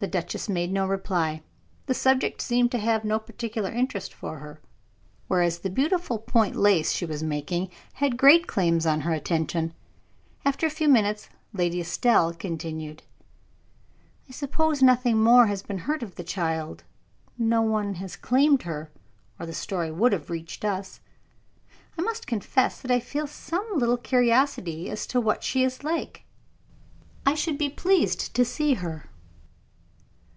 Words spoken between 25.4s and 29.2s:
she is like. I should be pleased to see her."